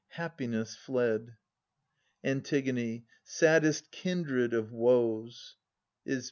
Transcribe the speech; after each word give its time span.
Happiness 0.13 0.75
fled! 0.75 1.35
Ant. 2.23 2.51
Saddest 3.23 3.91
kindred 3.91 4.51
of 4.51 4.71
woes— 4.71 5.57
Is. 6.07 6.19